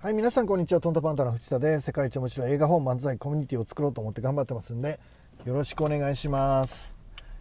[0.00, 0.80] はい、皆さんこんにちは。
[0.80, 5.00] トントパンタの藤田で世界一面白い映画本漫才コミュニティを作ろうと思って頑張ってますんで、
[5.44, 6.94] よろしくお願いします。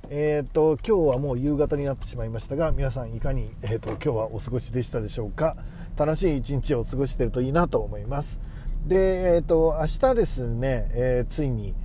[0.09, 5.55] えっ、と、今日はもう夕方になってしまいましたが、皆さんいかに、えっ、と、今日はお過ごしでしたでしょうか。
[5.95, 8.39] 楽しい一日を過ごしているといいなと思います。
[8.87, 11.75] で、えっ、と、明日ですね、えついに、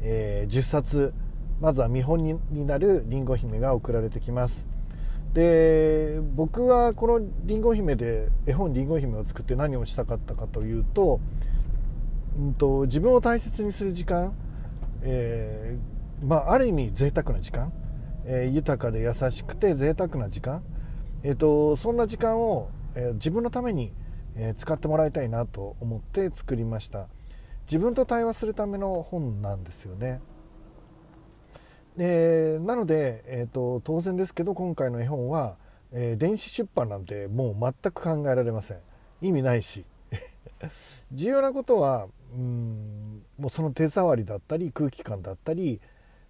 [0.00, 1.12] え10冊、
[1.60, 4.64] まずは見本になるりんご姫が送られてきます。
[5.34, 11.20] で僕はこのりんご姫で絵本りんご姫を作って何をしたかったかというと,、
[12.36, 14.34] うん、と自分を大切にする時間、
[15.02, 17.72] えーまあ、ある意味贅沢な時間、
[18.26, 20.62] えー豊かで優しくて贅沢な時間、
[21.22, 23.92] えー、とそんな時間を、えー自分のために、
[24.36, 27.08] え使ってもらいたいなと思って作りました。
[27.66, 30.20] 自分と対話するための本なんですよね。
[31.96, 35.56] でなので、えー、と当然ですけど今回の絵本は、
[35.92, 38.78] えー電子出版なんてもう全く考えられません。
[39.20, 39.84] 意味ないし。
[41.12, 45.80] 重要なことはうんもうその手触りだったり空気感だったり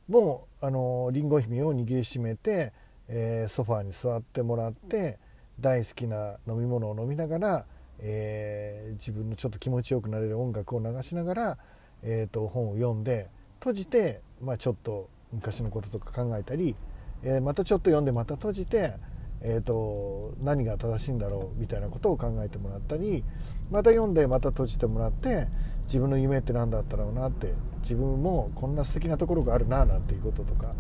[0.09, 2.73] もうあのりんご姫を握りしめて、
[3.09, 5.19] えーソファーに座ってもらって
[5.61, 7.67] 大好きな飲み物を飲みながら、
[8.01, 11.59] えー自分のちょっと気持ちよくなれる音楽を流しながら、
[12.03, 13.29] えー、と本を読んで
[13.61, 16.75] 閉じて、まあ、ちょっと昔のこととか考えたり、
[17.23, 18.95] えーまたちょっと読んでまた閉じて、
[19.41, 23.25] えー、と何が正しいんだろうみたいなことを考えてもらったり
[23.71, 25.49] また読んでまた閉じてもらって
[25.87, 30.75] 自分の夢って何だったろうなって自分もこんな素敵なところがあるななんていうこととか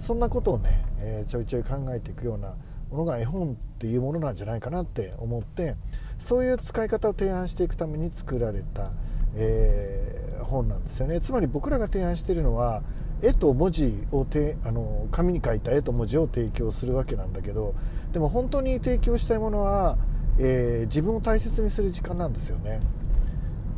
[0.00, 2.54] そんなことをね、えーちょいちょい考えていくような
[2.90, 5.74] ものが絵本っていうものなんじゃないかなって思って
[6.20, 8.92] そういう使い方を提案していくために作られた、
[9.34, 11.20] えー本なんですよね。
[11.20, 12.82] つまり僕らが提案しているのは
[13.22, 17.74] 絵と文字をてあの紙に書いた絵と文字を提供するわけなんだけど
[18.12, 19.98] でも本当に提供したいものは、
[20.38, 22.80] えー自分を大切にする時間なんですよね、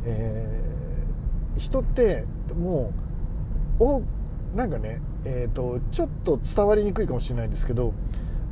[0.05, 0.79] えー
[1.57, 2.23] 人って
[2.57, 2.93] も
[3.79, 4.01] うお
[4.55, 7.93] なんかね、えー、とちょっと伝わりにくいかもしれないんですけど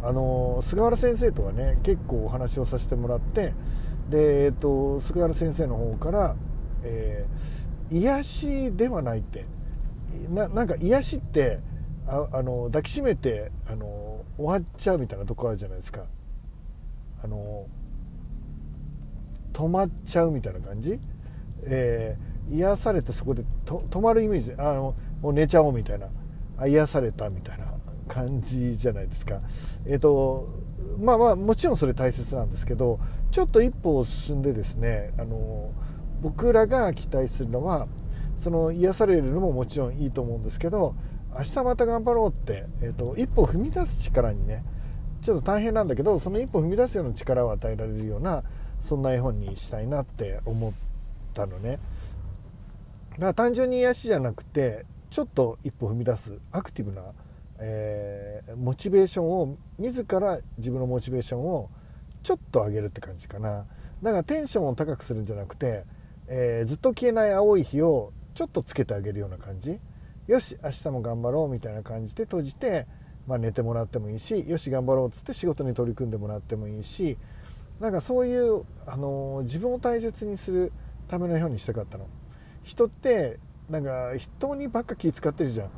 [0.03, 3.53] あの菅原先生とはね結構お話をさせてもらって
[4.09, 6.35] で、えー、と菅原先生の方から、
[6.83, 9.45] えー癒しではないって。
[10.29, 11.59] ななんか癒しって
[12.07, 16.03] ああの抱きしめてあの終わっちゃうみたいなとこあるじゃないですか。
[17.23, 17.65] あの
[19.53, 20.99] 止まっちゃうみたいな感じ、
[21.63, 26.07] えー癒されてそこでと止まるイメージあのもう寝ちゃおうみたいな。
[26.57, 27.65] あ癒されたみたいな
[28.07, 29.39] 感じじゃないですか。
[29.85, 30.47] えっ、と
[30.99, 32.99] まあまあもちろんそれ大切なんですけど
[33.31, 35.71] ちょっと一歩進んでですねあの
[36.21, 37.87] 僕らが期待するのは
[38.39, 40.95] その癒されるのももちろんいいと思うんですけど
[41.37, 44.63] 明日また頑張ろうって、えっと一歩踏み出す力にね
[45.21, 48.43] ちょっと大変なんだけどその一歩踏み出すような力を与えられるような
[48.81, 50.73] そんな絵本にしたいなって思っ
[51.33, 51.79] たのね。
[53.13, 57.01] だから単純に癒しじゃなくてちょっと一歩踏み出すアクティブな、
[57.59, 61.69] えーモチベーションを自ら自分のモチベーションを
[62.23, 63.65] ちょっと上げるって感じかな。
[64.01, 65.83] だからテンションを高くするんじゃなくて、
[66.27, 69.79] えーずっと消えない青い日をちょっとつけてあげるような感じ。
[70.27, 72.85] よし明日も頑張ろうみたいな感じで閉じて、
[73.25, 77.17] まあ、寝てもらってもいいしよし頑張ろうっつって仕事に取り組んでもらってもいいし
[77.79, 80.71] なんかそういう、あのー自分を大切にする
[81.07, 82.05] ための絵本にしたかったの。
[82.61, 83.39] 人って
[83.71, 85.69] なんか人にばっか気使ってるじゃん。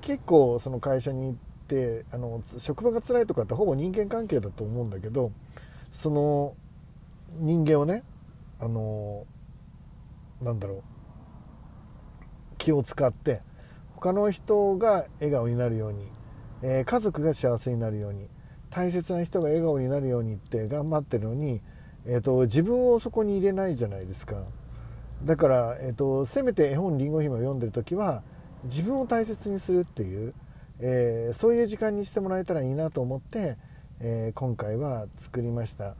[0.00, 1.34] 結構その会社に行っ
[1.68, 5.32] てあの職場が辛いとかってほぼ人間関係だと思うんだけど
[5.92, 6.54] その
[7.40, 8.04] 人間をね
[8.58, 9.26] あの
[10.40, 10.95] なんだろう
[12.58, 13.40] 気を使って
[13.94, 16.08] 他の人が笑顔になるように、
[16.62, 18.28] えー家族が幸せになるように
[18.70, 21.62] 大切な人が笑顔になるようにって頑張ってるのに、
[22.04, 24.36] えー、と自分をそこに入れないじゃないですか。
[25.24, 28.22] だから、えー、とせめて絵本「りんご姫」を読んでる時は
[28.64, 30.34] 自分を大切にするっていう、
[30.80, 33.56] えーそういう時間にしてもらえたらいいなと思って、
[34.00, 35.94] えー今回は作りました。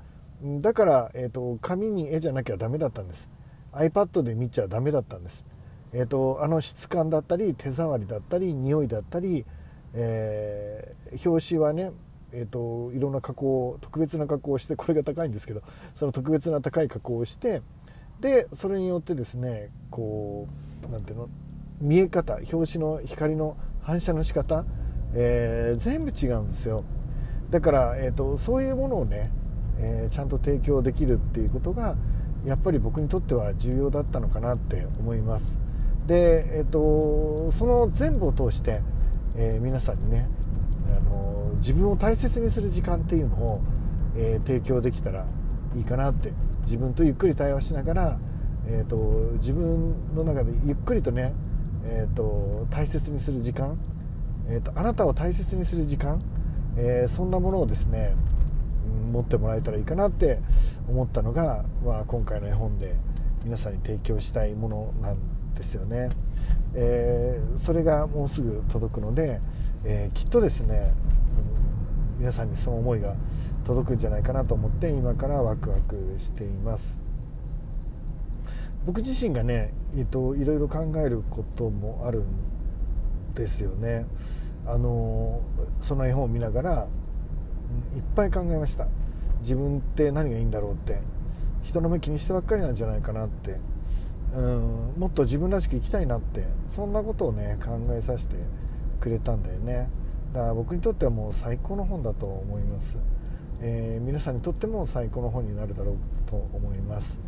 [0.60, 3.28] だから、えー、と紙に絵じゃなきゃダメだったんです。
[3.72, 5.44] iPad で見ちゃダメだったんです、
[5.96, 9.46] えー、とあの質感だったり手触りだったり匂いだったり、
[9.94, 11.92] えー表紙はね
[12.32, 15.62] えー、といろんな加工特別な加工をしてこれが高いんですけど
[15.94, 17.62] その特別な高い加工をして
[18.20, 20.48] でそれによってですねこ
[20.86, 21.28] うなんていうの
[21.80, 24.66] 見え方表紙の光の反射の仕方、
[25.14, 26.84] えー全部違うんですよ。
[27.50, 29.30] だから、えー、とそういうものをね、
[29.78, 31.96] えーちゃんと提供できるっていうことが
[32.44, 35.65] やっぱり僕にとっては重要だったのかなって思います。
[36.06, 38.80] で、えー、とその全部を通して、
[39.36, 40.28] えー皆さんにね
[40.96, 43.60] あの自分を大切にする時間っていうのを、
[44.16, 45.26] えー提供できたら
[45.76, 46.32] いいかなって
[46.62, 48.18] 自分とゆっくり対話しながら、
[48.66, 48.96] えーと、
[49.38, 51.32] 自分の中でゆっくりとね、
[51.84, 53.78] えーと、大切にする時間、
[54.48, 56.20] えーと、あなたを大切にする時間、
[56.76, 58.16] えー、そんなものをですね、
[59.06, 60.40] うん、持ってもらえたらいいかなって
[60.88, 62.96] 思ったのが、まあ、今回の絵本で
[63.44, 66.10] 皆さんに提供したいものなんですですよね。
[66.74, 69.40] えー、それがもうすぐ届くので、
[69.84, 70.92] えー、きっとですね、
[72.16, 73.14] うん、皆さんにその思いが
[73.64, 76.98] 届くんじゃないかなと思って今からワクワクしています。
[78.84, 84.06] 僕自身がね、えーと、いろいろ考えることもあるんですよね。
[84.66, 85.40] あの
[85.80, 86.88] その絵本を見ながら
[87.96, 88.86] いっぱい考えました。
[89.40, 91.00] 自分って何がいいんだろうって
[91.62, 93.58] 人の目気にしてばっかりなんじゃないかなって
[94.34, 96.44] うんもっと自分らしく生きたいなって
[96.74, 98.34] そんなことをね考えさせて
[99.00, 99.88] くれたんだよね。
[100.32, 102.98] だから僕にとってはもう最高の本だと思います。
[103.60, 105.96] えー、皆さんにとっても最高の本になるだろう
[106.26, 107.18] と思います、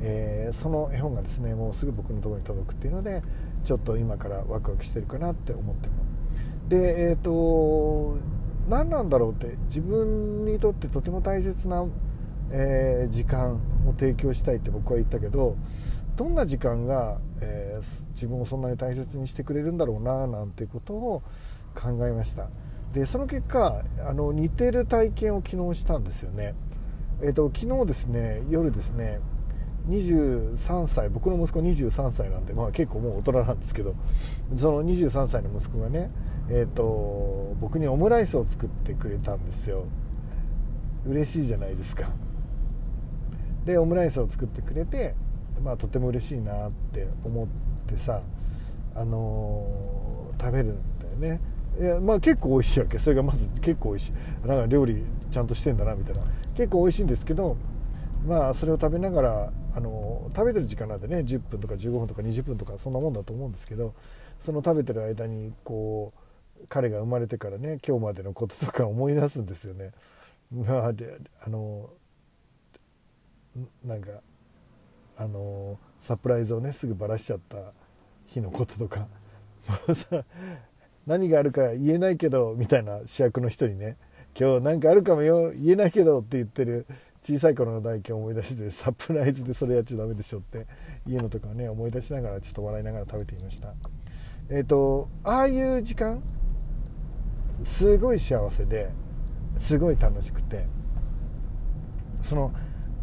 [0.00, 3.22] えー、その絵本がですねもうすぐ僕のところに届くっていうので
[3.64, 6.68] ちょっと今からワクワクしてるかなって思ってます。
[6.68, 8.16] でえっ、ー、と
[8.68, 11.84] 何なんだろうって自分にとってとても大切な、
[12.50, 15.56] え時間を提供したいって僕は言ったけど
[16.16, 17.80] どんな時間が、え
[18.14, 21.22] 自分をそんなに大切にしてくれるんだろうななんてことを
[21.74, 22.48] 考えました。
[22.92, 26.54] でその結果あの似てる体験を昨日したんですよね。
[27.20, 29.20] えっ、ー、と昨日ですね夜ですね
[29.88, 33.94] 23歳僕の息子23歳なんで、まあ、結構もう大人なんですけど
[34.56, 36.10] その23歳の息子がね、
[36.48, 39.84] えーと、僕にオムライスを作ってくれたんですよ。
[41.06, 42.10] 嬉しいじゃないですか。
[43.66, 45.14] でオムライスを作ってくれて、
[45.62, 47.46] まあ、とても嬉しいなって思っ
[47.86, 48.20] てさ、
[48.94, 50.78] あのー、食べるん
[51.20, 51.40] だよね。
[51.80, 52.98] いやまあ結構美味しいわけ。
[52.98, 54.46] それがまず結構美味しい。
[54.46, 56.22] なんか料理ちゃんとしてんだなみたいな。
[56.54, 57.56] 結構美味しいんですけど
[58.26, 63.94] まあそれを食べながらあの食べてる時間なんでね10分とか15分とか20分とかそんなもんだと思うんですけど
[64.40, 66.12] その食べてる間にこ
[66.62, 69.90] う彼が生まれてからね今日までのこととか思い出すんですよね。
[70.52, 71.90] まあ、であの
[73.84, 74.08] なんか
[75.16, 77.56] あのサプライズをねすぐばらしちゃった
[78.26, 79.06] 日のこととか。
[81.06, 83.96] 何があるか言えないけどみたいな主役の人にね。
[84.38, 86.86] 今日何かあるかもよ言えないけどって言ってる
[87.22, 90.66] 小さい頃の大輝を思い出してサプライズでそれやっちゃダメでしょって
[91.06, 93.74] いうのとかね思い出しながらちょっと笑いながら食べていました。
[94.50, 96.22] えっ、ー、とああいう時間
[97.62, 98.90] すごい幸せで
[99.60, 100.66] すごい楽しくて。
[102.24, 102.52] その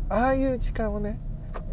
[0.09, 1.19] ああいう時間をね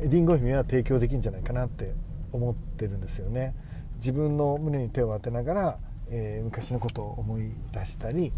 [0.04, 1.94] りんご姫は提供できるんじゃないかなって
[2.32, 3.54] 思ってるんですよね。
[3.96, 5.78] 自分の胸に手を当てながら
[6.10, 8.32] えー、昔のことを思い出したり、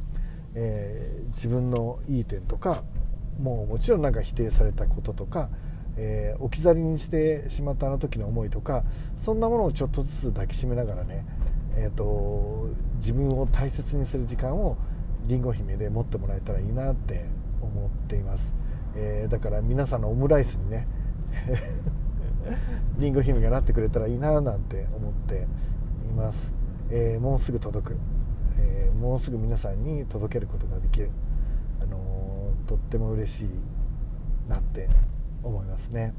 [0.55, 2.83] えー、自分のいい点とか
[3.41, 5.49] もうもちろんなんか否定されたこととか、
[5.97, 8.83] えー、置き去りにしてしまったあの時の思いとか
[9.19, 11.25] そんなものをちょっとずつ抱きしめながらね、
[11.77, 14.77] えーと、自分を大切にする時間を
[15.27, 17.27] りんご姫で持ってもらえたらいいなって
[17.63, 18.53] 思っています、
[18.97, 20.89] え、だから皆さんのオムライスにね
[22.99, 25.47] りんご姫がなってくれたらいいななんて思って
[26.11, 26.53] います。
[26.91, 27.97] えー、もうすぐ届く、
[28.59, 31.11] えー、もうすぐ皆さんに届けることができる、
[31.81, 33.49] あのー、とっても嬉しい
[34.49, 34.89] なって
[35.43, 36.13] 思いますね、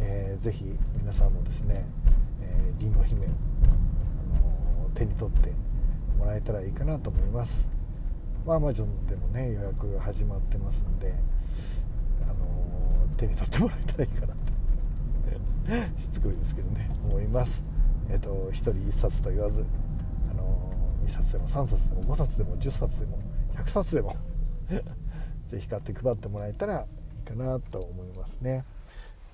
[0.00, 0.64] えー、ぜひ
[0.98, 1.84] 皆さんもですね、
[2.40, 3.28] えりんご姫、あ
[4.82, 5.52] の手に取って
[6.18, 7.66] もらえたらいいかなと思います。
[8.44, 11.14] まあ、アマゾンでもね予約が始まってますので、
[13.22, 16.90] 手に取ってもらえたらいいかなと しつこいですけどね。
[17.04, 17.62] 思います。
[18.10, 19.64] えっ、ー、と1人1冊と言わず
[20.30, 23.18] あのー2冊でも3冊でも5冊でも10冊でも
[23.56, 24.16] 100冊でも
[25.48, 26.86] ぜひ買って配ってもらえたらい
[27.22, 28.64] いかなと思いますね。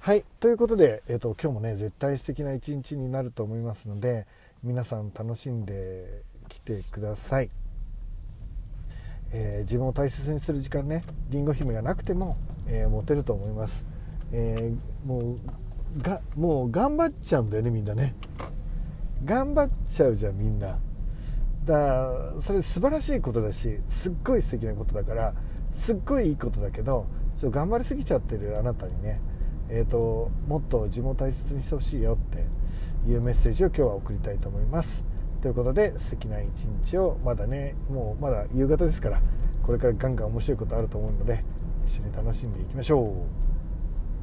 [0.00, 0.24] はい。
[0.40, 4.26] ということで、えーと、今日もね絶対素敵な一日になると思いますので
[4.62, 7.50] 皆さん楽しんできてください、
[9.32, 12.36] えー、自分を大切にする時間ねりんご姫がなくても、
[12.68, 13.84] えー、持てると思います、
[14.32, 15.36] えー、も
[15.96, 18.14] うがもう頑張っちゃうんだよねみんなね。
[19.24, 20.78] 頑張っちゃうじゃんみんな。
[21.64, 21.80] だか
[22.36, 25.34] らそれ素晴らしいことだしすっごい素敵なことだから
[25.74, 27.06] すっごいいいことだけど
[27.36, 29.20] ちょっと頑張りすぎちゃってるあなたにね、
[29.68, 35.04] えーと、もっと自分を大切にしてほしいよっていうメッセージを今日は送りたいと思います。
[35.42, 39.20] ということで素敵な一日をまだねもうまだ夕方ですから
[39.62, 41.44] これからガンガン面白いことあると思うので
[41.88, 43.04] 一緒に楽しんでいきましょう。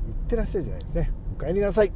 [0.07, 1.12] いってらっしゃいじゃないですね。
[1.36, 1.91] お帰りなさい。